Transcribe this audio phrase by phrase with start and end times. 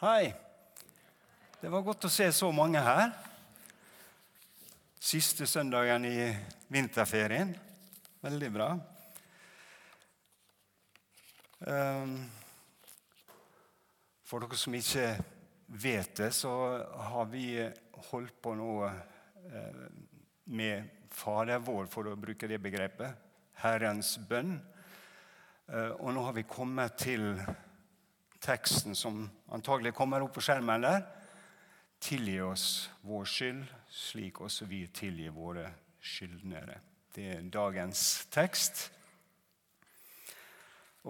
[0.00, 0.34] Hei.
[1.60, 3.10] Det var godt å se så mange her.
[4.96, 6.30] Siste søndagen i
[6.72, 7.50] vinterferien.
[8.24, 8.70] Veldig bra.
[11.68, 12.16] Ehm,
[14.24, 15.06] for dere som ikke
[15.84, 16.56] vet det, så
[17.12, 17.60] har vi
[18.08, 19.86] holdt på nå eh,
[20.56, 23.28] med Fader vår, for å bruke det begrepet.
[23.60, 24.62] Herrens bønn.
[25.68, 27.34] Eh, og nå har vi kommet til
[28.40, 31.04] teksten som antagelig kommer opp på skjermen der.
[32.00, 32.66] Tilgi oss
[33.04, 35.66] vår skyld, slik også vi tilgir våre
[36.00, 36.78] skyldnere.
[37.12, 38.86] Det er dagens tekst.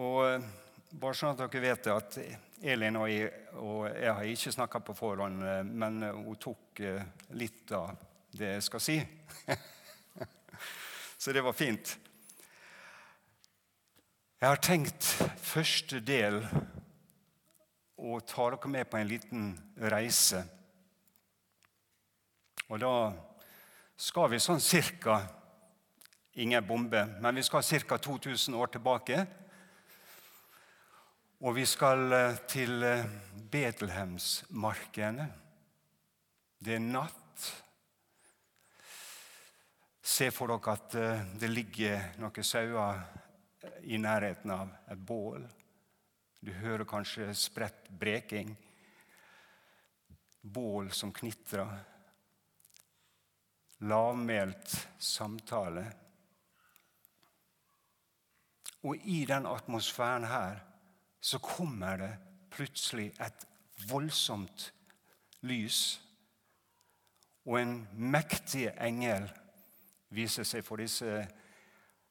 [0.01, 0.49] Og eh,
[0.91, 2.19] bare sånn at dere vet at
[2.61, 7.03] Elin og jeg, og jeg har ikke snakka på forhånd, eh, men hun tok eh,
[7.39, 7.95] litt av
[8.31, 8.99] det jeg skal si.
[11.21, 11.95] Så det var fint.
[14.41, 15.05] Jeg har tenkt
[15.45, 16.41] første del
[18.01, 19.51] og tar dere med på en liten
[19.93, 20.41] reise.
[22.71, 22.95] Og da
[24.01, 25.21] skal vi sånn cirka
[26.41, 27.99] Ingen bombe, men vi skal ca.
[27.99, 29.27] 2000 år tilbake.
[31.43, 33.09] Og vi skal eh, til eh,
[33.51, 35.27] Betlehemsmarkene.
[36.61, 37.47] Det er natt.
[40.01, 43.03] Se for dere at eh, det ligger noen sauer
[43.83, 45.43] i nærheten av et bål.
[46.41, 48.55] Du hører kanskje spredt breking,
[50.41, 51.75] bål som knitrer,
[53.85, 55.85] lavmælt samtale.
[58.89, 60.63] Og i den atmosfæren her
[61.21, 62.13] så kommer det
[62.51, 63.47] plutselig et
[63.91, 64.73] voldsomt
[65.41, 66.01] lys.
[67.45, 69.29] Og en mektig engel
[70.09, 71.27] viser seg for disse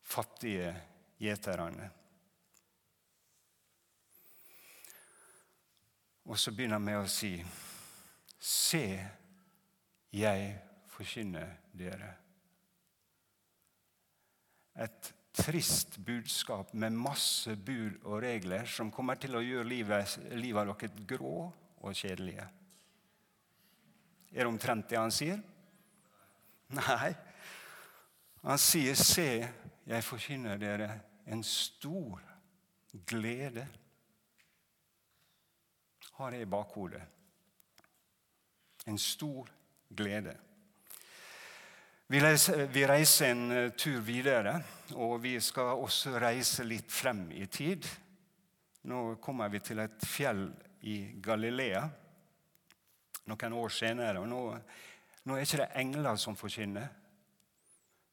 [0.06, 0.76] fattige
[1.18, 1.90] gjeterne.
[6.30, 7.34] Og så begynner han med å si
[8.40, 8.84] Se,
[10.16, 10.44] jeg
[10.94, 12.14] forkynner dere.
[14.80, 20.62] Et trist budskap med masse bud og regler som kommer til å gjøre livet, livet
[20.62, 22.48] deres dere grå og kjedelige.
[24.32, 25.44] Er det omtrent det han sier?
[26.80, 27.12] Nei.
[28.46, 29.50] Han sier, 'Se,
[29.84, 30.90] jeg forkynner dere
[31.28, 32.22] en stor
[33.04, 33.68] glede'
[36.20, 37.02] har jeg i bakhodet.
[38.92, 39.48] En stor
[39.90, 40.36] glede.
[42.10, 42.20] Vi
[42.90, 44.56] reiser en eh, tur videre,
[44.98, 47.86] og vi skal også reise litt frem i tid.
[48.90, 50.48] Nå kommer vi til et fjell
[50.90, 51.84] i Galilea
[53.30, 54.20] noen år senere.
[54.20, 54.42] og Nå,
[55.24, 56.90] nå er ikke det engler som forkynner.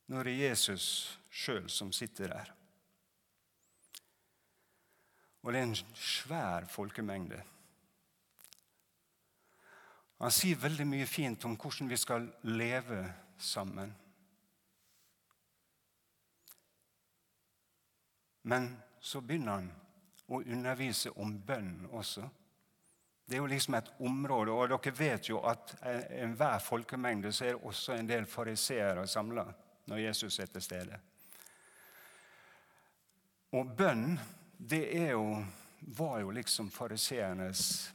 [0.07, 0.87] Nå er det Jesus
[1.33, 2.55] sjøl som sitter der.
[5.43, 7.41] Og det er en svær folkemengde.
[10.19, 13.03] Han sier veldig mye fint om hvordan vi skal leve
[13.39, 13.93] sammen.
[18.49, 19.69] Men så begynner han
[20.27, 22.25] å undervise om bønn også.
[23.27, 25.75] Det er jo liksom et område, og dere vet jo at
[26.15, 29.45] enhver folkemengde så er det også en del fariseere samla
[29.91, 31.01] når Jesus er til stede.
[33.59, 34.15] Og bønn,
[34.59, 35.43] det jo,
[35.99, 37.93] var jo liksom fariseernes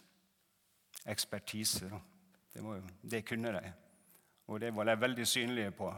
[1.06, 1.90] ekspertise.
[1.90, 2.00] da.
[2.54, 3.74] Det, var, det kunne de,
[4.48, 5.92] og det var de veldig synlige på.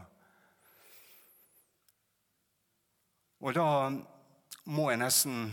[3.44, 3.68] Og da
[4.72, 5.50] må jeg nesten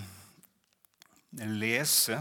[1.33, 2.21] lese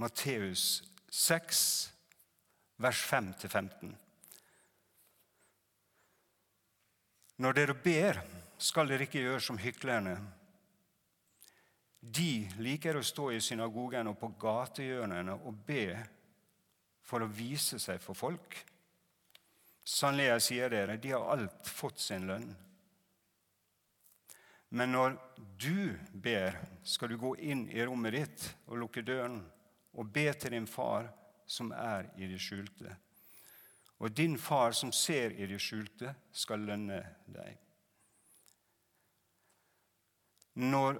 [0.00, 1.62] Matteus 6,
[2.80, 3.90] vers 5-15.
[7.40, 8.20] Når dere ber,
[8.60, 10.14] skal dere ikke gjøre som hyklerne
[12.00, 15.84] de liker å stå i synagogen og på gatehjørnene og be
[17.04, 18.56] for å vise seg for folk.
[19.84, 22.50] Sannelig, jeg sier dere, de har alt fått sin lønn.
[24.70, 25.16] Men når
[25.58, 26.56] du ber,
[26.86, 29.40] skal du gå inn i rommet ditt og lukke døren
[29.98, 31.10] og be til din far
[31.50, 32.94] som er i det skjulte.
[34.00, 37.58] Og din far som ser i det skjulte, skal lønne deg.
[40.60, 40.98] Når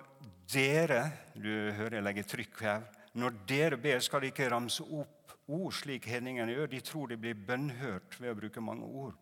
[0.51, 1.03] dere
[1.35, 2.85] du hører jeg legger trykk her,
[3.21, 6.71] når dere ber, skal de ikke ramse opp ord slik hedningene gjør.
[6.71, 9.17] De tror de blir bønnhørt ved å bruke mange ord.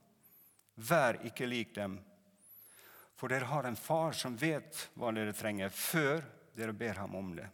[0.78, 1.96] Vær ikke lik dem,
[3.18, 6.22] for dere har en far som vet hva dere trenger, før
[6.54, 7.48] dere ber ham om det.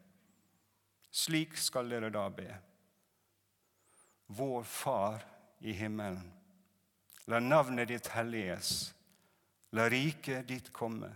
[1.15, 2.51] Slik skal dere da be.
[4.35, 5.25] Vår Far
[5.65, 6.27] i himmelen.
[7.31, 8.93] La navnet ditt helliges.
[9.73, 11.09] La riket ditt komme.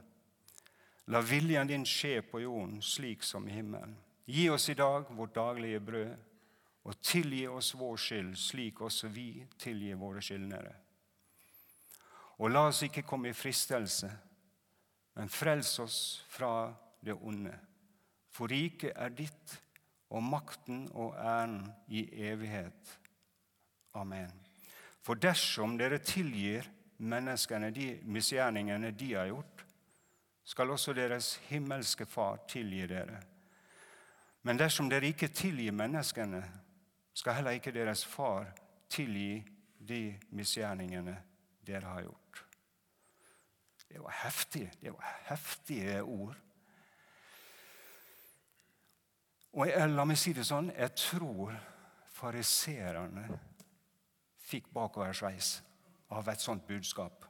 [1.08, 3.94] La viljen din skje på jorden slik som i himmelen.
[4.28, 6.16] Gi oss i dag vårt daglige brød,
[6.84, 10.75] og tilgi oss vår skyld, slik også vi tilgir våre skyldnere.
[12.38, 14.10] Og la oss ikke komme i fristelse,
[15.16, 16.69] men frels oss fra
[17.00, 17.54] det onde.
[18.28, 19.56] For riket er ditt,
[20.08, 22.93] og makten og æren i evighet.
[23.96, 24.32] Amen.
[25.04, 26.69] For dersom dere tilgir
[26.99, 29.64] menneskene de misgjerningene de har gjort,
[30.49, 33.21] skal også deres himmelske Far tilgi dere.
[34.43, 36.41] Men dersom dere ikke tilgir menneskene,
[37.12, 38.47] skal heller ikke deres far
[38.89, 39.43] tilgi
[39.89, 41.17] de misgjerningene
[41.67, 42.45] dere har gjort.
[43.89, 44.71] Det var heftig.
[44.81, 46.37] Det var heftige ord.
[49.53, 51.56] Og jeg, la meg si det sånn jeg tror
[52.15, 53.27] fariserene
[54.49, 55.59] fikk bakoversveis
[56.15, 57.27] av et sånt budskap.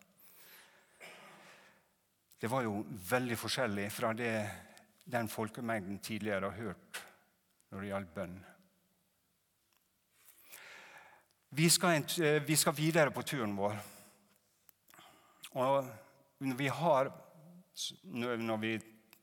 [2.38, 4.32] Det var jo veldig forskjellig fra det
[5.08, 7.00] den folkemengden tidligere har hørt
[7.70, 8.36] når det gjaldt bønn.
[11.58, 13.78] Vi skal, eh, vi skal, videre på turen vår.
[15.56, 15.88] Og
[16.38, 17.10] vi har
[18.60, 18.80] vi,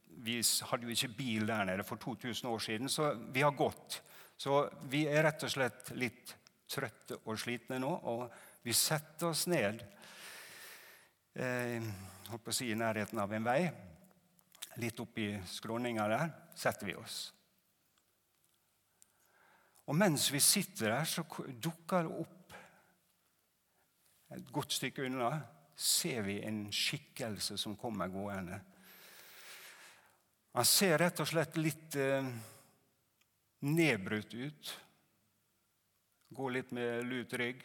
[0.07, 4.01] vi hadde jo ikke bil der nede for 2000 år siden, så vi har gått.
[4.37, 6.35] Så vi er rett og slett litt
[6.67, 8.31] trøtte og slitne nå, og
[8.63, 9.83] vi setter oss ned
[11.35, 11.83] eh,
[12.29, 13.61] holdt på å si, i nærheten av en vei.
[14.81, 17.19] Litt oppi skråninga der setter vi oss.
[19.85, 21.23] Og mens vi sitter der, så
[21.61, 22.55] dukker det opp
[24.35, 25.29] et godt stykke unna
[25.75, 28.59] ser vi en skikkelse som kommer gående.
[30.55, 32.27] Han ser rett og slett litt eh,
[33.67, 34.71] nedbrutt ut.
[36.35, 37.63] Går litt med lut rygg.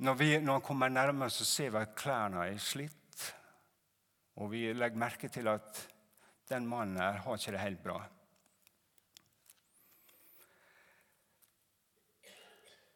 [0.00, 3.24] Når, vi, når, han kommer nærmere, så ser vi at klærne er slitt.
[4.40, 5.82] Og vi legger merke til at
[6.48, 7.98] den mannen her har ikke det helt bra.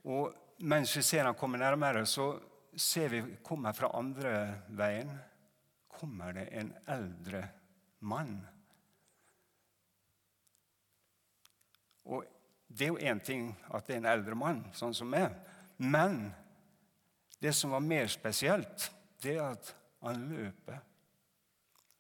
[0.09, 0.33] Og
[0.65, 2.39] mens vi ser han komme nærmere, så
[2.77, 4.33] ser vi kommer fra andre
[4.73, 5.13] veien
[5.95, 7.43] kommer det en eldre
[8.01, 8.39] mann.
[12.05, 12.25] Og
[12.67, 15.31] Det er jo én ting at det er en eldre mann, sånn som meg,
[15.79, 16.33] men
[17.45, 18.91] det som var mer spesielt,
[19.23, 20.79] det er at han løper.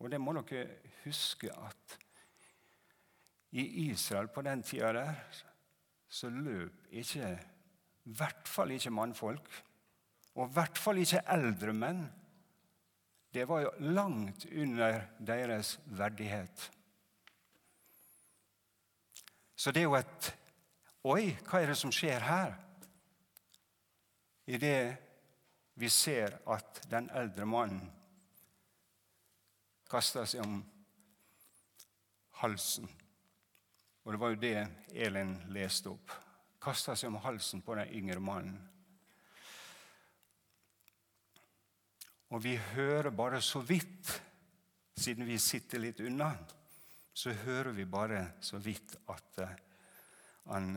[0.00, 1.99] Og det må dere huske at
[3.52, 5.20] i Israel på den tida der
[6.08, 7.29] så løp ikke
[8.05, 9.49] i hvert fall ikke mannfolk,
[10.35, 12.02] og i hvert fall ikke eldre menn.
[13.35, 16.70] Det var jo langt under deres verdighet.
[19.56, 20.32] Så det er jo et
[21.05, 22.55] Oi, hva er det som skjer her?
[24.49, 25.05] Idet
[25.75, 27.88] vi ser at den eldre mannen
[29.91, 30.61] kasta seg om
[32.43, 32.87] halsen.
[34.05, 34.59] Og det var jo det
[35.06, 36.21] Elin leste opp
[36.65, 38.56] kasta seg om halsen på den yngre mannen.
[42.32, 44.11] Og vi hører bare så vidt,
[44.97, 46.32] siden vi sitter litt unna,
[47.15, 49.53] så hører vi bare så vidt at uh,
[50.50, 50.73] han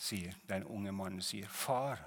[0.00, 1.98] sier, Den unge mannen sier, 'Far'.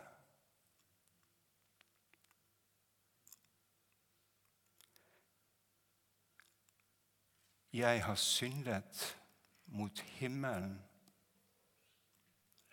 [7.73, 9.17] Jeg har syndet
[9.65, 10.81] mot himmelen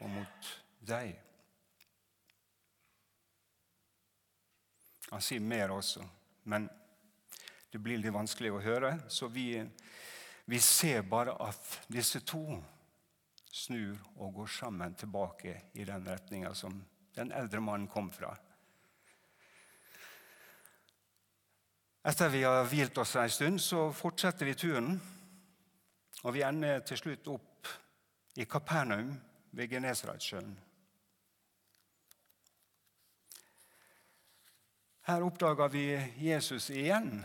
[0.00, 0.50] og mot
[0.88, 1.14] deg.
[5.10, 6.04] Han sier mer også,
[6.44, 6.68] men
[7.72, 8.92] det blir litt vanskelig å høre.
[9.08, 9.56] Så vi,
[10.44, 12.60] vi ser bare at disse to
[13.50, 16.78] snur og går sammen tilbake i den retninga som
[17.14, 18.30] den eldre mannen kom fra.
[22.06, 24.94] Etter vi har hvilt oss en stund, så fortsetter vi turen.
[26.22, 27.68] Og vi ender til slutt opp
[28.40, 29.12] i Kapernaum
[29.56, 30.54] ved Genesaretsjøen.
[35.10, 35.84] Her oppdager vi
[36.22, 37.24] Jesus igjen.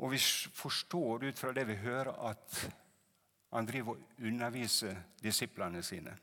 [0.00, 0.18] Og vi
[0.56, 2.60] forstår ut fra det vi hører, at
[3.52, 6.14] han driver og underviser disiplene sine.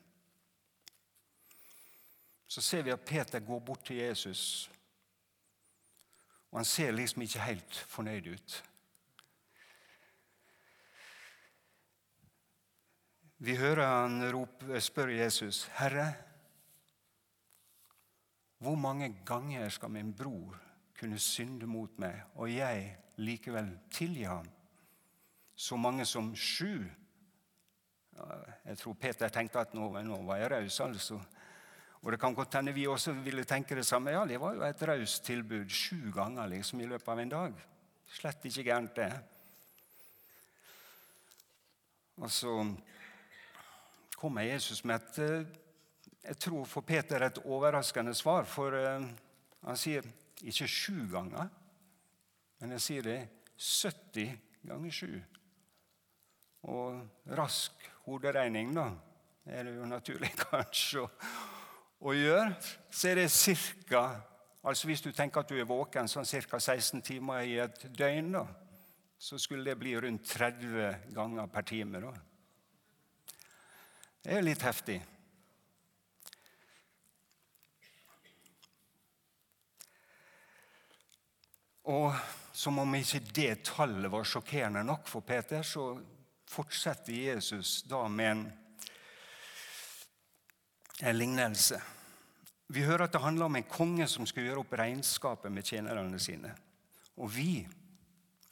[2.48, 4.70] Så ser vi at Peter går bort til Jesus,
[6.50, 8.62] og han ser liksom ikke helt fornøyd ut.
[13.38, 16.14] Vi hører han rope, spør Jesus, 'Herre,
[18.58, 20.67] hvor mange ganger skal min bror
[20.98, 24.48] kunne synde mot meg, og jeg likevel tilgi ham?'
[25.58, 26.84] Så mange som sju.
[28.64, 31.18] Jeg tror Peter tenkte at nå, nå var jeg raus, altså.
[32.02, 34.10] Og det kan godt hende vi også ville tenke det samme.
[34.10, 37.54] Ja, det var jo et raust tilbud sju ganger liksom, i løpet av en dag.
[38.06, 39.12] Slett ikke gærent, det.
[42.16, 42.54] Og så
[44.16, 45.58] kommer Jesus med et eh,
[46.28, 48.44] jeg tror for Peter et overraskende svar.
[48.44, 49.04] For uh,
[49.64, 50.04] han sier
[50.42, 51.48] ikke sju ganger,
[52.58, 53.18] men jeg sier det
[53.58, 55.10] 70 ganger sju.
[56.68, 58.90] Og rask hoderegning, da,
[59.46, 61.10] er det jo naturlig kanskje å,
[62.06, 62.54] å gjøre.
[62.90, 64.04] Så er det cirka,
[64.62, 66.60] altså Hvis du tenker at du er våken sånn ca.
[66.60, 68.46] 16 timer i et døgn, da,
[69.18, 72.00] så skulle det bli rundt 30 ganger per time.
[72.00, 72.12] da.
[74.22, 75.00] Det er litt heftig.
[81.88, 82.12] Og
[82.52, 85.94] som om ikke det tallet var sjokkerende nok for Peter, så
[86.48, 88.42] fortsetter Jesus da med en,
[91.00, 91.80] en lignelse.
[92.68, 96.20] Vi hører at det handler om en konge som skal gjøre opp regnskapet med tjenerne
[96.20, 96.52] sine.
[97.16, 97.62] Og vi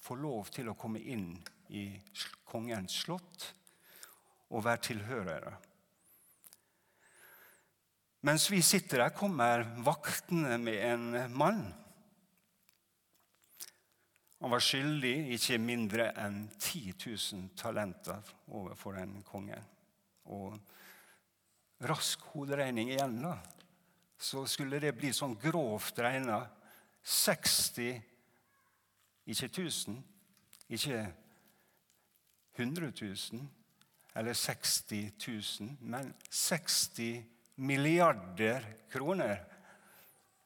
[0.00, 1.34] får lov til å komme inn
[1.68, 1.90] i
[2.48, 3.50] kongens slott
[4.48, 5.56] og være tilhørere.
[8.24, 11.66] Mens vi sitter der, kommer vaktene med en mann
[14.40, 19.64] han var skyldig ikke mindre enn 10 000 talenter overfor den kongen.
[20.28, 20.58] Og
[21.88, 23.38] rask hoderegning igjen, da,
[24.18, 26.42] så skulle det bli sånn grovt regna
[27.06, 28.02] 60
[29.26, 29.96] Ikke 1000,
[30.70, 31.00] ikke
[32.54, 33.40] 100 000
[34.16, 37.24] eller 60 000, men 60
[37.56, 38.62] milliarder
[38.92, 39.42] kroner.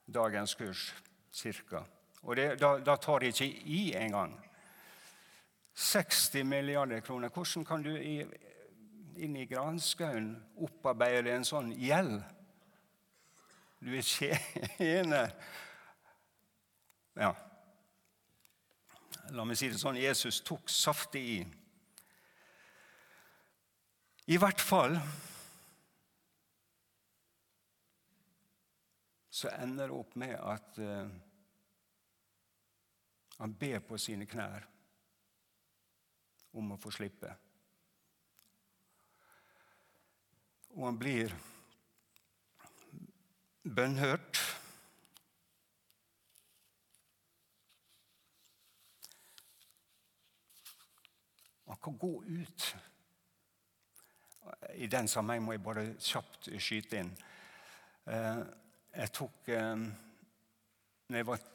[0.06, 0.94] Dagens kurs,
[1.30, 1.85] cirka.
[2.22, 4.34] Og det, da, da, tar de ikke i engang.
[5.74, 7.28] 60 milliarder kroner.
[7.28, 8.18] Hvordan kan du i,
[9.16, 12.20] inn i granskauen opparbeide en sånn gjeld?
[13.80, 15.32] Du er tjener.
[17.16, 17.32] Ja.
[19.32, 21.40] La meg si det sånn Jesus tok saftig i.
[24.30, 24.98] I hvert fall
[29.40, 31.08] så ender det opp med at uh,
[33.40, 34.66] han ber på sine knær
[36.61, 37.30] om å få slippe.
[40.75, 41.32] Og han blir
[43.64, 44.42] bønnhørt.
[51.64, 52.66] Han kan gå ut.
[54.75, 57.14] I den sammenheng må jeg bare kjapt skyte inn.
[58.04, 58.44] Eh,
[59.00, 59.87] jeg tok eh,
[61.09, 61.47] når jeg var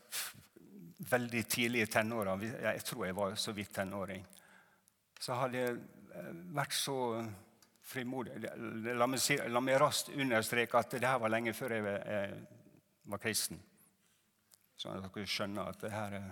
[0.98, 4.26] veldig tidlig i tenåra, jeg tror jeg var så vidt tenåring,
[5.20, 5.76] så hadde jeg
[6.16, 7.00] eh, vært så
[7.86, 8.40] frimodig
[8.98, 12.40] La meg, si, la meg raskt understreke at det her var lenge før jeg, jeg
[13.12, 13.60] var kristen.
[14.76, 16.32] Sånn at dere skjønner at det her eh,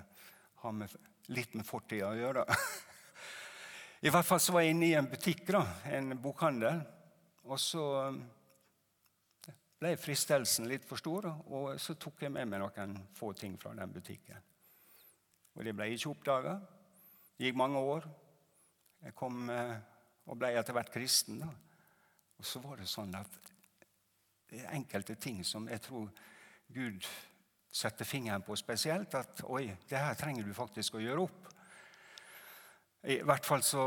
[0.63, 0.95] har med,
[1.35, 2.45] litt med fortida å gjøre.
[4.07, 5.61] I hvert fall så var jeg inne i en butikk, da,
[5.95, 6.81] en bokhandel.
[7.47, 12.97] Og så eh, ble fristelsen litt for stor, og så tok jeg med meg noen
[13.15, 14.52] få ting fra den butikken.
[15.53, 16.57] Og det ble ikke oppdaga.
[17.37, 18.07] Det gikk mange år.
[19.03, 19.75] Jeg kom eh,
[20.29, 21.43] og ble etter hvert kristen.
[21.43, 21.49] Da.
[22.39, 23.39] Og så var det sånn at
[24.49, 26.09] det er enkelte ting som jeg tror
[26.73, 27.05] Gud
[27.73, 29.15] setter fingeren på spesielt.
[29.17, 31.49] At oi, det her trenger du faktisk å gjøre opp.
[33.09, 33.85] I hvert fall så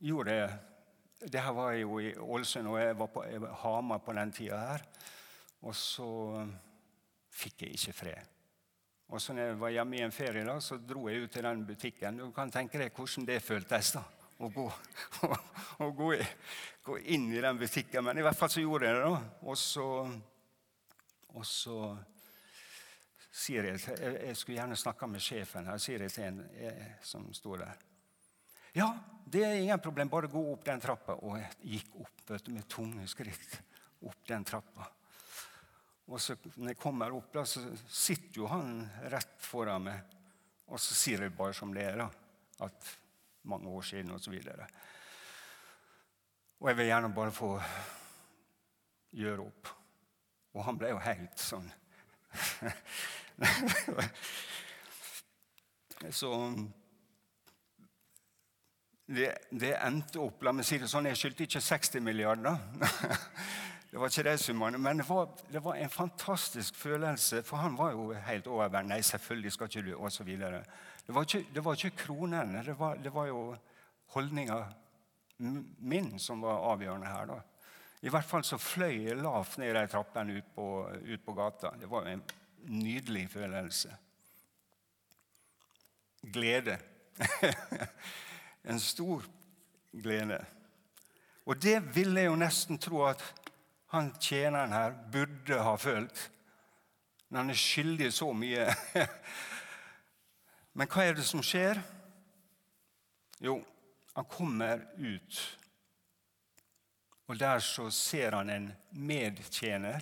[0.00, 0.52] gjorde jeg
[1.22, 3.22] det her var jo i Ålesund, og jeg var på
[3.62, 4.82] Hamar på den tida her.
[5.62, 6.08] Og så
[7.30, 8.31] fikk jeg ikke fred.
[9.12, 11.44] Og så når jeg var hjemme i en ferie, da, så dro jeg ut til
[11.44, 12.20] den butikken.
[12.22, 14.06] Du kan tenke deg hvordan det føltes da,
[14.40, 14.64] å, gå,
[15.28, 15.28] å,
[15.84, 16.28] å gå, i,
[16.86, 18.06] gå, inn i den butikken.
[18.06, 19.10] Men i hvert fall så gjorde jeg det.
[19.10, 19.42] da.
[19.52, 19.86] Og så,
[21.36, 21.76] og så
[23.32, 25.68] sier jeg jeg, jeg skulle gjerne snakke med sjefen.
[25.68, 27.84] her, sier jeg til en jeg, som står der.
[28.80, 28.88] Ja,
[29.28, 30.08] det er ingen problem.
[30.08, 31.20] Bare gå opp den trappa.
[31.20, 33.60] Og jeg gikk opp vet du, med tunge skritt
[34.08, 34.88] opp den trappa.
[36.12, 40.16] Og så når jeg kommer opp, da, så sitter jo han rett foran meg.
[40.68, 42.08] Og så sier jeg bare som det er, da,
[42.66, 42.90] at
[43.48, 44.34] mange år siden, osv.
[44.36, 44.42] Og,
[46.60, 47.50] og jeg vil gjerne bare få
[49.16, 49.68] gjøre opp.
[50.52, 51.68] Og han ble jo helt sånn
[56.12, 56.28] Så
[59.06, 62.56] det, det, endte opp La meg si det sånn, jeg skyldte ikke 60 milliarder.
[63.92, 67.42] Det var ikke det summene, men det var, det var, en fantastisk følelse.
[67.44, 68.82] For han var jo helt over.
[68.82, 70.30] Nei, selvfølgelig skal ikke du, osv.
[70.38, 72.62] Det, var ikke, det var ikke kronene.
[72.64, 73.42] Det var, det var jo
[74.14, 74.62] holdninga
[75.78, 77.26] min som var avgjørende her.
[77.26, 77.36] da.
[78.02, 81.74] I hvert fall så fløy jeg lavt ned de trappene ut på, ut på gata.
[81.76, 82.24] Det var en
[82.64, 83.92] nydelig følelse.
[86.32, 86.78] Glede.
[88.72, 89.28] en stor
[89.92, 90.40] glede.
[91.44, 93.22] Og det ville jeg jo nesten tro at
[93.92, 96.30] han tjeneren her burde ha følt.
[97.28, 98.64] Men han er skyldig så mye.
[100.76, 101.76] Men hva er det som skjer?
[103.44, 103.58] Jo,
[104.16, 105.40] han kommer ut.
[107.28, 110.00] Og der så ser han en medtjener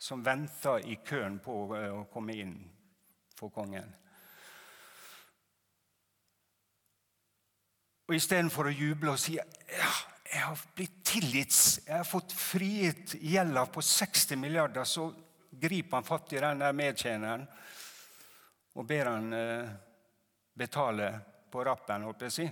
[0.00, 2.56] som venter i køen på å komme inn
[3.36, 3.92] for kongen.
[8.08, 9.92] Og istedenfor å juble og si ja,
[10.32, 15.10] jeg har blitt tilgitt, jeg har fått frigitt gjelda på 60 milliarder, så
[15.50, 17.44] griper han fatt i den der medtjeneren
[18.72, 19.72] og ber han eh,
[20.56, 21.10] betale
[21.52, 22.46] på rappen, holdt jeg å si.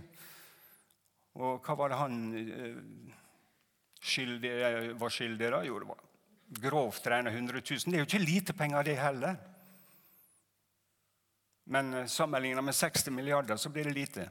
[1.40, 3.14] Og hva var det han eh,
[3.96, 5.62] skyldig, eh, var skyldig, da?
[5.64, 6.04] Jo, det var
[6.60, 7.86] grovt regna 100 000.
[7.86, 9.40] Det er jo ikke lite penger, det heller.
[11.70, 14.28] Men sammenligna med 60 milliarder så blir det lite.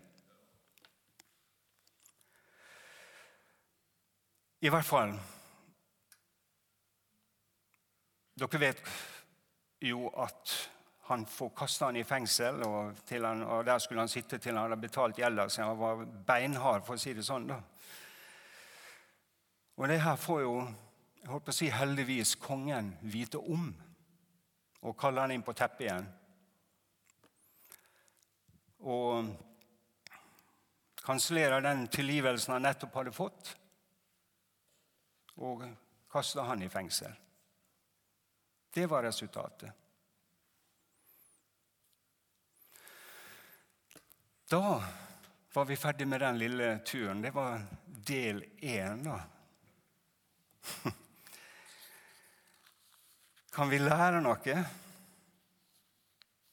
[4.60, 5.14] I hvert fall
[8.40, 8.82] Dere vet
[9.84, 10.54] jo at
[11.10, 14.68] han får kasta han i fengsel, og, han, og, der skulle han sitte til han
[14.70, 15.62] hadde betalt gjelda, si.
[15.64, 17.48] han var beinhard, for å si det sånn.
[17.50, 17.58] da.
[19.80, 20.54] Og det her får jo
[21.20, 23.72] jeg holdt på å si heldigvis kongen vite om,
[24.86, 26.06] og kaller han inn på teppet igjen.
[28.88, 29.34] Og
[31.04, 33.56] kansellerer den tilgivelsen han nettopp hadde fått
[35.40, 35.64] og
[36.12, 37.14] kasta han i fengsel.
[38.74, 39.72] Det var resultatet.
[44.50, 44.84] Da
[45.54, 47.22] var vi ferdig med den lille turen.
[47.22, 49.20] Det var del én, da.
[53.54, 54.64] Kan vi lære noe?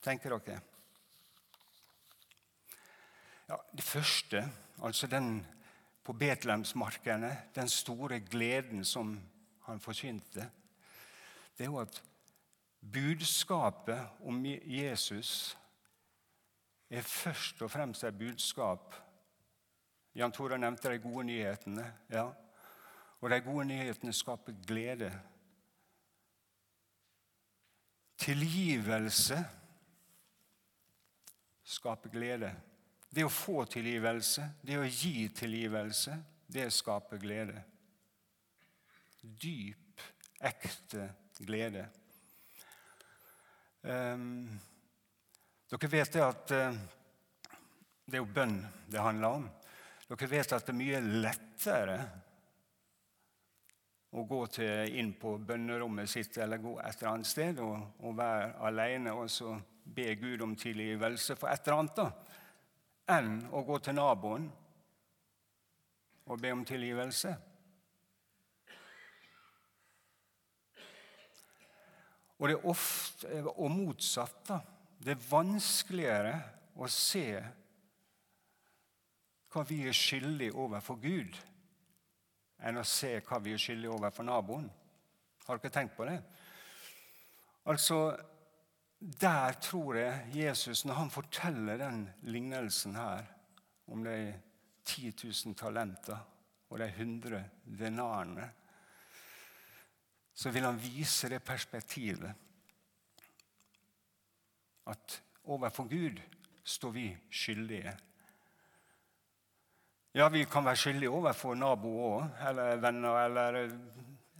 [0.05, 0.61] Tenker dere?
[3.47, 4.49] Ja, det første,
[4.83, 5.47] altså den
[6.07, 9.17] på Betlehemsmarkene, den store gleden som
[9.67, 10.51] han forkynte,
[11.59, 12.03] det er jo at
[12.93, 15.59] budskapet om Jesus
[16.91, 18.95] er først og fremst et budskap
[20.17, 21.93] Jan Tore nevnte de gode nyhetene.
[22.11, 22.31] ja.
[23.21, 25.11] Og de gode nyhetene skaper glede.
[28.19, 29.45] Tilgivelse
[31.65, 32.55] skaper glede.
[33.17, 36.19] Det å få tilgivelse, det å gi tilgivelse,
[36.53, 37.63] det skaper glede.
[39.23, 40.03] Dyp,
[40.45, 41.07] ekte
[41.39, 41.87] glede.
[43.81, 44.51] Um,
[45.73, 46.77] dere vet det at uh,
[48.05, 48.59] det er jo bønn
[48.93, 49.49] det handler om.
[50.11, 51.99] Dere vet at det er mye lettere
[54.13, 58.21] å gå til, inn på bønnerommet sitt eller gå et eller annet sted og, og
[58.21, 59.57] være alene og så
[59.97, 62.05] be Gud om tilgivelse for et eller annet.
[62.05, 62.26] da
[63.11, 64.49] enn å gå til naboen
[66.27, 67.35] og be om tilgivelse.
[72.37, 74.41] Og det er ofte og motsatt.
[74.49, 74.59] da.
[74.99, 76.35] Det er vanskeligere
[76.77, 77.29] å se
[79.53, 81.37] hva vi er skyldige overfor Gud,
[82.61, 84.67] enn å se hva vi er skyldige overfor naboen.
[85.47, 86.19] Har dere tenkt på det?
[87.71, 88.17] Altså,
[89.01, 93.25] der tror jeg Jesus, når han forteller den lignelsen her
[93.87, 94.35] om de
[94.85, 95.15] 10
[95.47, 96.19] 000 talenter
[96.71, 97.45] og de 100
[97.79, 98.51] denarene,
[100.35, 102.35] så vil han vise det perspektivet
[104.87, 106.21] at overfor Gud
[106.65, 107.97] står vi skyldige.
[110.15, 113.59] Ja, vi kan være skyldige overfor naboer òg, eller venner eller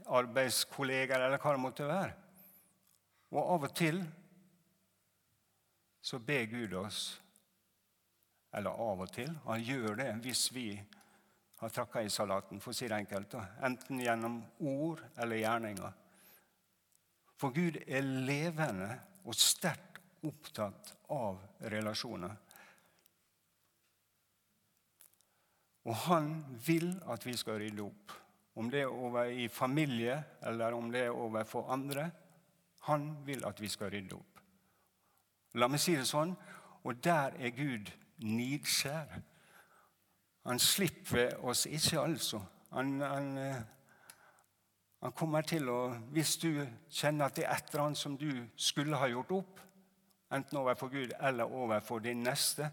[0.07, 2.13] arbeidskolleger, eller hva det måtte være.
[3.31, 4.01] Og av og til
[6.07, 7.21] så ber Gud oss
[8.57, 9.33] Eller av og til.
[9.45, 10.71] Han gjør det hvis vi
[11.61, 13.35] har takka i salaten, for å si det enkelt.
[13.67, 15.97] Enten gjennom ord eller gjerninger.
[17.37, 18.89] For Gud er levende
[19.27, 21.43] og sterkt opptatt av
[21.75, 22.33] relasjoner.
[25.85, 26.31] Og han
[26.67, 28.15] vil at vi skal rydde opp.
[28.57, 30.17] Om det er over i familie
[30.49, 32.09] eller om det er overfor andre.
[32.89, 34.36] Han vil at vi skal rydde opp.
[35.57, 36.35] La meg si det sånn.
[36.87, 37.91] Og der er Gud
[38.23, 39.17] nidskjær.
[40.47, 42.43] Han slipper oss ikke, altså.
[42.71, 43.63] Han, han, eh,
[45.03, 45.81] han, kommer til å
[46.13, 46.51] Hvis du
[46.91, 49.65] kjenner at det er et eller annet som du skulle ha gjort opp,
[50.31, 52.71] enten overfor Gud eller overfor din neste,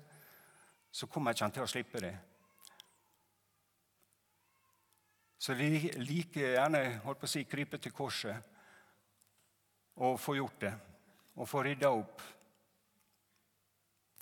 [0.91, 2.13] så kommer ikke han til å slippe det.
[5.43, 8.45] så vi like gjerne holdt på å si, krype til korset
[9.99, 10.71] og få gjort det.
[11.35, 12.21] Og få rydda opp.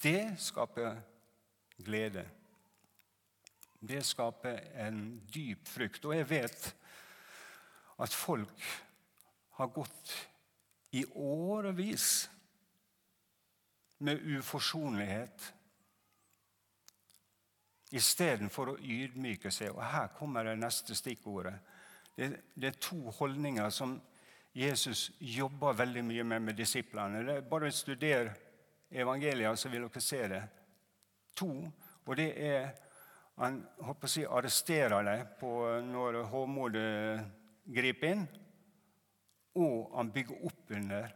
[0.01, 1.01] Det skaper
[1.77, 2.25] glede.
[3.79, 6.05] Det skaper en dyp frykt.
[6.05, 6.75] Og jeg vet
[8.01, 8.67] at folk
[9.57, 10.13] har gått
[10.91, 12.29] i årevis
[14.01, 15.53] med uforsonlighet
[17.91, 19.75] istedenfor å ydmyke seg.
[19.75, 21.57] Og her kommer det neste stikkordet.
[22.15, 23.99] Det, det, er to holdninger som
[24.53, 27.41] Jesus jobber veldig mye med med disiplene.
[27.49, 27.75] Bare å
[28.91, 30.41] evangeliet, så vil dere se det.
[31.39, 31.51] To,
[32.06, 32.71] og det er
[33.41, 35.39] Han håper å si, arresterer deg
[35.88, 37.23] når hovmodet
[37.73, 38.25] griper inn,
[39.58, 41.08] og han bygger opp under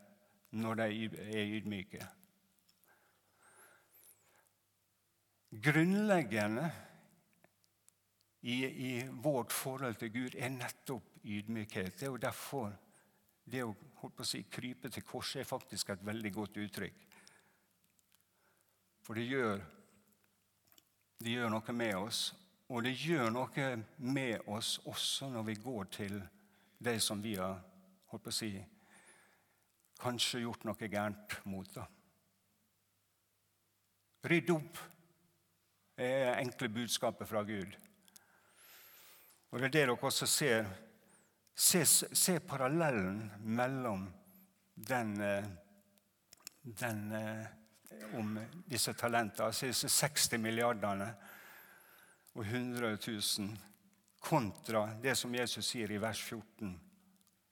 [0.56, 0.88] når de
[1.36, 2.08] er ydmyke.
[5.68, 6.72] Grunnleggende
[8.42, 11.96] i, i, vårt forhold til Gud er nettopp ydmykhet.
[12.00, 12.74] Det er jo derfor
[13.46, 13.72] det å,
[14.06, 17.06] å si, krype til korset er faktisk et veldig godt uttrykk.
[19.06, 19.60] For det gjør,
[21.22, 22.22] det gjør noe med oss,
[22.74, 23.68] og det gjør noe
[24.02, 26.16] med oss også når vi går til
[26.82, 27.60] de som vi har
[28.10, 28.50] holdt på å si,
[30.02, 31.70] kanskje gjort noe gærent mot.
[31.76, 31.86] da.
[34.26, 34.80] Rydd opp
[36.02, 37.76] er enkle budskapet fra Gud.
[39.52, 40.66] Og Det er det dere også ser.
[41.56, 44.10] Se, se parallellen mellom
[44.76, 45.46] den, eh,
[46.82, 47.46] den eh,
[48.18, 48.36] om
[48.68, 51.08] disse talentene, altså disse 60 milliardene
[52.36, 53.50] og 100 000,
[54.26, 56.72] kontra det som Jesus sier i vers 14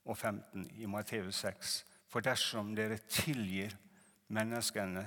[0.04, 1.76] og 15 i Matteus 6.
[2.10, 3.76] For dersom dere tilgir
[4.34, 5.06] menneskene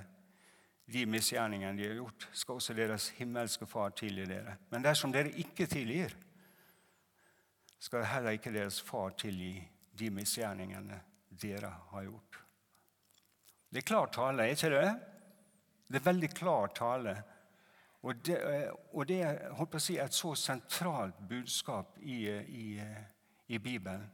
[0.87, 4.57] de misgjerningene de har gjort, skal også deres himmelske Far tilgi dere.
[4.71, 6.15] Men dersom dere ikke tilgir,
[7.79, 9.59] skal heller ikke deres far tilgi
[9.99, 12.39] de misgjerningene dere har gjort.
[13.71, 15.16] Det er klar tale, er ikke det?
[15.87, 17.17] Det er veldig klar tale.
[18.07, 18.39] Og det,
[18.93, 22.67] og det er holdt på å si, et så sentralt budskap i, i,
[23.49, 24.05] i Bibelen.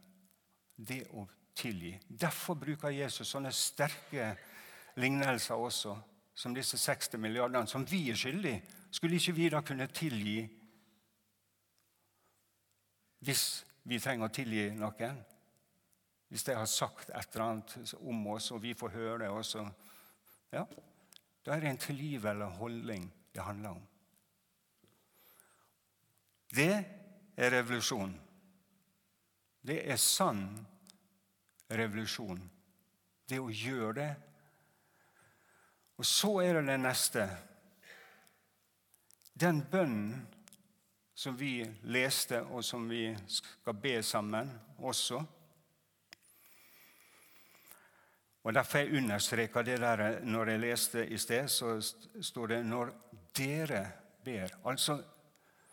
[0.75, 1.93] Det å tilgi.
[2.07, 4.31] Derfor bruker Jesus sånne sterke
[4.97, 5.95] lignelser også
[6.33, 10.39] som disse 60 milliardene, som vi er skyldige, skulle ikke vi da kunne tilgi
[13.23, 13.43] hvis
[13.87, 15.21] vi trenger å tilgi noen?
[16.27, 19.67] Hvis de har sagt et eller annet om oss, og vi får høre det også
[20.53, 20.65] Ja,
[21.43, 23.81] da er det en tilgivende holdning det handler om.
[26.53, 26.73] Det
[27.37, 28.13] er revolusjon.
[29.63, 30.45] Det er sann
[31.71, 32.39] revolusjon.
[33.29, 34.11] Det å gjøre det
[35.95, 37.23] og så er det det neste.
[39.33, 40.25] Den bønnen
[41.15, 41.61] som vi
[41.93, 45.21] leste, og som vi skal be sammen også.
[48.43, 52.89] Og Derfor jeg understreka det der når jeg leste i sted, så står det 'når
[53.37, 53.91] dere
[54.25, 54.69] ber'.
[54.69, 55.03] Altså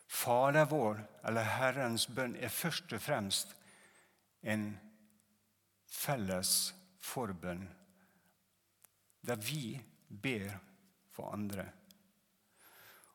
[0.09, 3.56] Fader vår, eller Herrens bønn, er først og fremst
[4.42, 4.80] en
[5.87, 7.68] felles forbønn,
[9.26, 9.80] der vi
[10.22, 10.50] ber
[11.11, 11.66] for andre.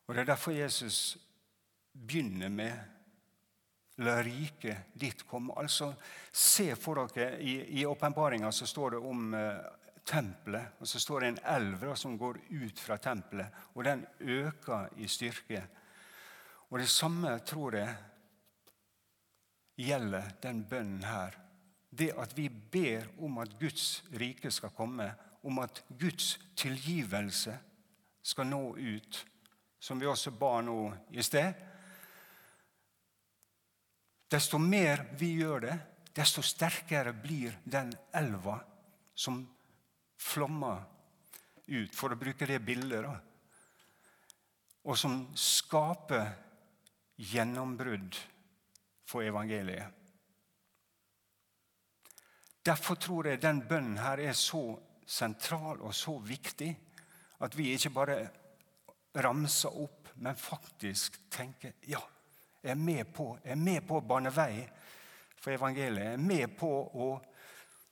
[0.08, 1.18] Og Det er derfor Jesus
[2.08, 2.80] begynner med
[4.04, 5.54] La riket ditt komme.
[5.56, 5.94] Altså,
[6.32, 9.62] Se for dere, I åpenbaringa står det om eh,
[10.06, 10.76] tempelet.
[10.80, 15.08] og Så står det en elv som går ut fra tempelet, og den øker i
[15.08, 15.64] styrke.
[16.70, 17.96] Og Det samme tror jeg
[19.78, 21.38] gjelder den bønnen her.
[21.90, 27.58] Det at vi ber om at Guds rike skal komme, om at Guds tilgivelse
[28.24, 29.26] skal nå ut,
[29.80, 31.54] som vi også ba nå i sted.
[34.32, 35.76] Desto mer vi gjør det,
[36.16, 38.58] desto sterkere blir den elva
[39.16, 39.42] som
[40.18, 40.82] flommer
[41.68, 43.16] ut, for å bruke det bildet, da.
[44.86, 46.30] og som skaper
[47.18, 48.18] gjennombrudd
[49.08, 50.02] for evangeliet.
[52.66, 54.64] Derfor tror jeg den bønnen her er så
[55.06, 56.72] sentral og så viktig
[57.46, 58.18] at vi ikke bare
[59.22, 62.02] ramser opp, men faktisk tenker ja,
[62.66, 64.66] er med på, er med på å bane vei
[65.40, 66.16] for evangeliet.
[66.16, 67.12] Er med på å,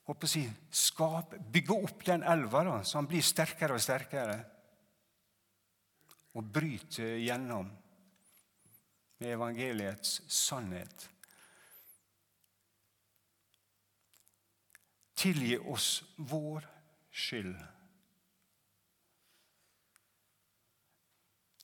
[0.09, 4.37] å si, skape, bygge opp den elva, da, så han blir sterkere og sterkere.
[6.33, 7.69] Og bryter gjennom
[9.21, 11.09] med evangeliets sannhet.
[15.13, 16.65] Tilgi oss vår
[17.13, 17.55] skyld.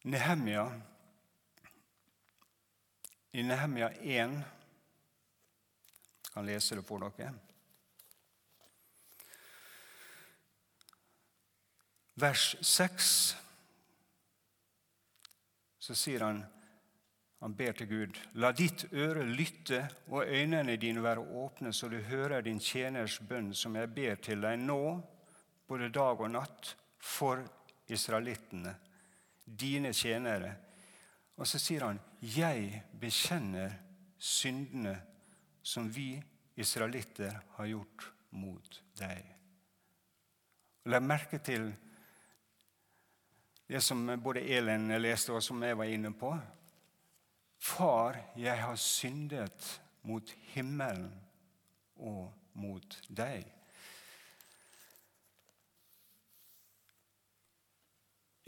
[0.10, 0.64] Nehemia,
[3.32, 4.34] I Nehemia 1 Jeg
[6.34, 7.34] kan lese det for dere.
[12.20, 13.12] Vers 6
[15.80, 16.44] så sier han
[17.40, 21.96] han ber til Gud, la ditt øre lytte og øynene dine være åpne, så du
[22.04, 25.00] hører din tjeners bønn, som jeg ber til deg nå,
[25.68, 27.40] både dag og natt, for
[27.88, 28.74] israelittene,
[29.46, 30.52] dine tjenere.
[31.40, 33.78] Og så sier han, jeg bekjenner
[34.20, 34.98] syndene
[35.64, 36.18] som vi
[36.60, 39.24] israelitter har gjort mot deg.
[40.90, 41.70] Legg merke til
[43.70, 46.34] det som både Elin leste, og som jeg var inne på.
[47.60, 49.70] Far, jeg har syndet
[50.10, 51.12] mot himmelen
[51.96, 53.46] og mot deg.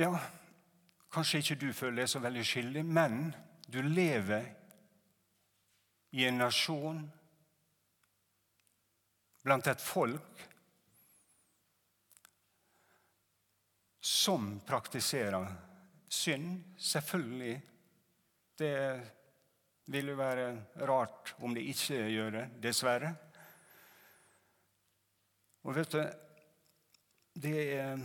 [0.02, 0.16] Ja,
[1.12, 3.34] kanskje ikke du føler deg så veldig skyldig, men
[3.68, 4.48] du lever
[6.12, 7.02] i en nasjon,
[9.42, 10.48] blant et folk,
[14.02, 15.48] som praktiserer
[16.12, 16.64] synd.
[16.78, 17.56] Selvfølgelig
[18.62, 18.76] det
[19.92, 20.48] vil jo være
[20.88, 23.14] rart om de ikke gjør det, dessverre.
[25.64, 26.02] Og vet du,
[27.42, 28.02] det er,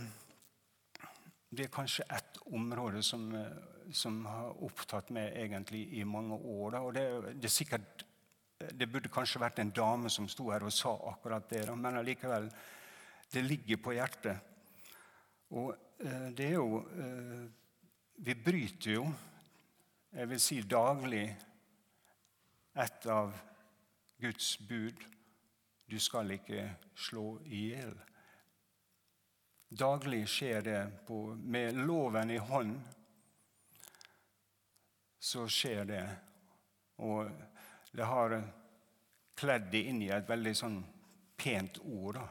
[1.49, 3.29] det er kanskje ett område som,
[3.91, 6.71] som, har opptatt meg egentlig i mange år.
[6.75, 6.81] Da.
[6.83, 7.05] og det,
[7.41, 8.03] det, sikkert,
[8.73, 11.75] det, burde kanskje vært en dame som sto her og sa akkurat det, da.
[11.75, 12.49] men allikevel,
[13.31, 14.53] det ligger på hjertet.
[15.55, 15.71] Og
[16.03, 17.47] eh, det er jo eh,
[18.17, 19.05] Vi bryter jo
[20.17, 21.27] jeg vil si daglig,
[22.77, 23.33] et av
[24.21, 25.03] Guds bud
[25.91, 26.63] du skal ikke
[26.95, 27.93] slå i hjel.
[29.67, 32.79] Daglig skjer det på, med loven i hånd.
[35.19, 36.05] Så skjer det.
[37.03, 37.27] Og
[37.91, 38.37] det har
[39.35, 40.77] kledd det inn i et veldig sånn
[41.35, 42.15] pent ord.
[42.15, 42.27] Da.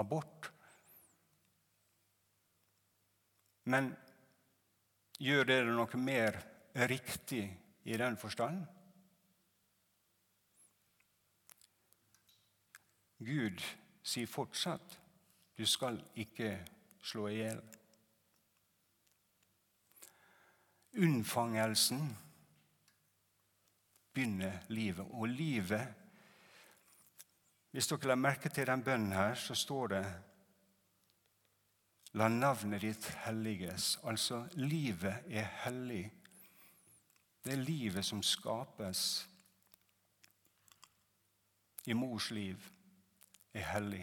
[0.00, 0.48] Abort.
[3.68, 3.92] Men
[5.20, 6.40] gjør det noe mer
[6.88, 7.44] riktig
[7.84, 8.64] i den forstand?
[13.20, 13.60] Gud
[14.00, 14.96] sier fortsatt
[15.60, 16.54] du skal ikke
[17.04, 17.58] slå i hjel.
[20.96, 22.06] Unnfangelsen
[24.14, 25.06] begynner livet.
[25.10, 25.96] Og livet
[27.70, 30.06] Hvis dere la merke til den bønnen her, så står det
[32.18, 33.98] La navnet ditt helliges.
[34.02, 36.08] Altså, livet er hellig
[37.44, 39.28] det livet som skapes
[41.86, 42.66] i mors liv,
[43.54, 44.02] er hellig.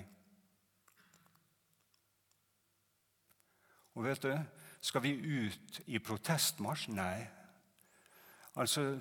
[3.97, 4.33] Og vet du,
[4.81, 6.91] Skal vi ut i protestmarsj?
[6.93, 7.27] Nei.
[8.55, 8.99] Altså,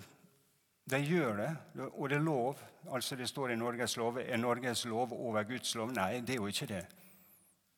[0.91, 1.57] De gjør det,
[1.99, 2.61] og det er lov.
[2.95, 4.19] Altså Det står i Norges lov.
[4.19, 5.93] Er Norges lov over Guds lov?
[5.93, 6.87] Nei, det er jo ikke det.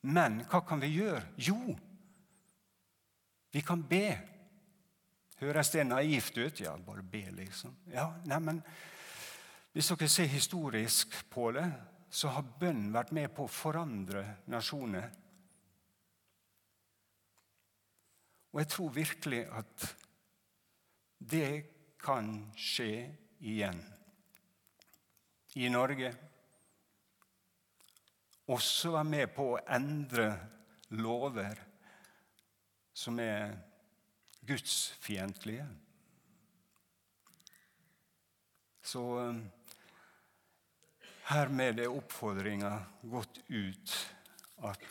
[0.03, 1.23] Men hva kan vi gjøre?
[1.37, 1.77] Jo,
[3.53, 4.19] vi kan be.
[5.41, 6.61] Høres det naivt ut?
[6.61, 7.75] Ja, bare be, liksom.
[7.93, 8.63] Ja, neimen,
[9.73, 11.73] Hvis dere ser historisk på det,
[12.11, 15.11] så har bønn vært med på å forandre nasjoner.
[18.53, 19.89] Og jeg tror virkelig at
[21.19, 21.51] det
[22.01, 22.93] kan skje
[23.41, 23.81] igjen
[25.59, 26.13] i Norge.
[28.49, 30.31] Også være med på å endre
[30.97, 31.61] lover
[32.97, 33.53] som er
[34.49, 35.67] gudsfiendtlige.
[38.89, 39.41] Så eh,
[41.29, 42.73] hermed er oppfordringa
[43.13, 43.97] gått ut
[44.65, 44.87] at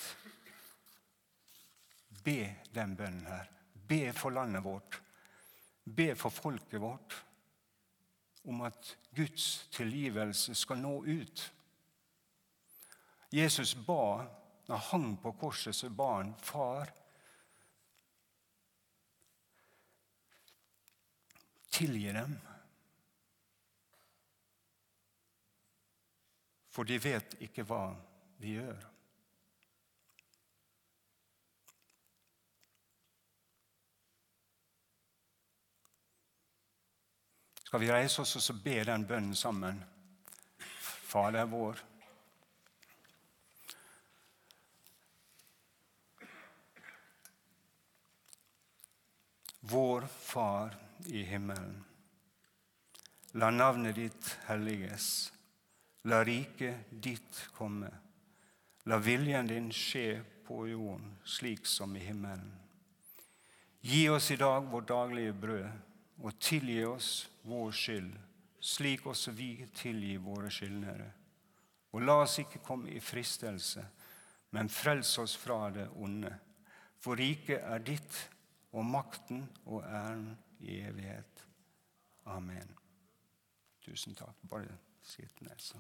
[2.28, 3.48] be den bønnen her.
[3.88, 5.00] Be for landet vårt.
[5.84, 7.24] Be for folket vårt
[8.48, 11.54] om at Guds tilgivelse skal nå ut.
[13.32, 14.24] Jesus ba,
[14.68, 16.94] når han hang på korset, så ba han, Far,
[21.78, 22.32] Tilgi dem.
[26.74, 27.92] For de vet ikke hva
[28.42, 28.88] de gjør.
[37.68, 39.82] Skal vi reise oss og be den bønnen sammen?
[41.04, 41.82] Fader vår.
[49.68, 50.80] Vår Far
[51.12, 51.84] i himmelen.
[53.36, 55.12] La navnet ditt helliges.
[56.08, 57.92] La riket ditt komme.
[58.88, 62.48] La viljen din skje på jorden slik som i himmelen.
[63.84, 65.68] Gi oss i dag vårt daglige brød,
[66.24, 68.14] og tilgi oss vår skyld,
[68.60, 71.08] slik også vi tilgir våre skyldnere.
[71.96, 73.84] Og la oss ikke komme i fristelse,
[74.56, 76.32] men frels oss fra det onde.
[77.00, 78.18] For riket er ditt,
[78.76, 81.46] og makten og æren i evighet.
[82.28, 82.74] Amen.
[83.82, 84.36] Tusen takk.
[84.50, 85.80] Bare sitt ned, så.